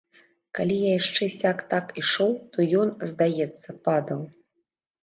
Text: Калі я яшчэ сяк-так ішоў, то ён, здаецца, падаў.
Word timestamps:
Калі 0.59 0.77
я 0.83 0.93
яшчэ 0.99 1.27
сяк-так 1.41 1.93
ішоў, 2.05 2.35
то 2.57 2.67
ён, 2.81 2.89
здаецца, 3.13 3.81
падаў. 3.91 4.21